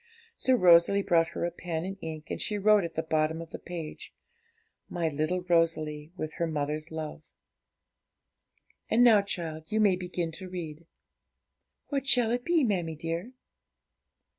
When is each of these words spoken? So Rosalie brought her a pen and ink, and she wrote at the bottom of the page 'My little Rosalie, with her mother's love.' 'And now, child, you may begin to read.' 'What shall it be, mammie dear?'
So 0.35 0.55
Rosalie 0.55 1.03
brought 1.03 1.27
her 1.35 1.45
a 1.45 1.51
pen 1.51 1.85
and 1.85 1.95
ink, 2.01 2.31
and 2.31 2.41
she 2.41 2.57
wrote 2.57 2.83
at 2.83 2.95
the 2.95 3.03
bottom 3.03 3.39
of 3.39 3.51
the 3.51 3.59
page 3.59 4.11
'My 4.89 5.09
little 5.09 5.41
Rosalie, 5.41 6.11
with 6.17 6.33
her 6.37 6.47
mother's 6.47 6.89
love.' 6.89 7.21
'And 8.89 9.03
now, 9.03 9.21
child, 9.21 9.71
you 9.71 9.79
may 9.79 9.95
begin 9.95 10.31
to 10.31 10.49
read.' 10.49 10.87
'What 11.89 12.07
shall 12.07 12.31
it 12.31 12.43
be, 12.43 12.63
mammie 12.63 12.95
dear?' 12.95 13.33